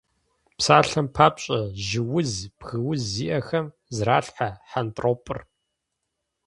Псалъэм 0.57 1.07
папщӏэ, 1.15 1.59
жьы 1.85 2.01
уз, 2.17 2.31
бгы 2.57 2.77
уз 2.89 3.01
зиӏэхэм 3.11 3.67
зрахьэлӏэ 3.95 4.49
хьэнтӏропӏыр. 4.69 5.39